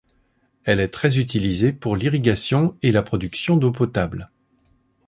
Elle 0.63 0.79
est 0.79 0.87
très 0.87 1.19
utilisée 1.19 1.73
pour 1.73 1.95
l'irrigation 1.95 2.75
et 2.81 2.91
la 2.91 3.03
production 3.03 3.55
d'eau 3.55 3.69
potable. 3.71 4.31